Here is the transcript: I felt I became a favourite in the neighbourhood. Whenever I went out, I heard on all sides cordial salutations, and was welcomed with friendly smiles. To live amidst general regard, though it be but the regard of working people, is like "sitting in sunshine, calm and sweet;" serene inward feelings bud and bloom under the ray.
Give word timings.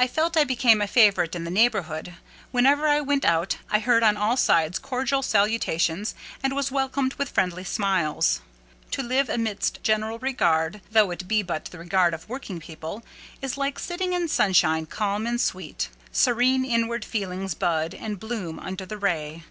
I 0.00 0.08
felt 0.08 0.36
I 0.36 0.42
became 0.42 0.82
a 0.82 0.88
favourite 0.88 1.36
in 1.36 1.44
the 1.44 1.48
neighbourhood. 1.48 2.14
Whenever 2.50 2.88
I 2.88 3.00
went 3.00 3.24
out, 3.24 3.58
I 3.70 3.78
heard 3.78 4.02
on 4.02 4.16
all 4.16 4.36
sides 4.36 4.80
cordial 4.80 5.22
salutations, 5.22 6.16
and 6.42 6.56
was 6.56 6.72
welcomed 6.72 7.14
with 7.14 7.30
friendly 7.30 7.62
smiles. 7.62 8.40
To 8.90 9.00
live 9.04 9.28
amidst 9.28 9.80
general 9.84 10.18
regard, 10.18 10.80
though 10.90 11.12
it 11.12 11.28
be 11.28 11.40
but 11.44 11.66
the 11.66 11.78
regard 11.78 12.14
of 12.14 12.28
working 12.28 12.58
people, 12.58 13.04
is 13.40 13.56
like 13.56 13.78
"sitting 13.78 14.12
in 14.12 14.26
sunshine, 14.26 14.86
calm 14.86 15.24
and 15.24 15.40
sweet;" 15.40 15.88
serene 16.10 16.64
inward 16.64 17.04
feelings 17.04 17.54
bud 17.54 17.94
and 17.94 18.18
bloom 18.18 18.58
under 18.58 18.84
the 18.84 18.98
ray. 18.98 19.44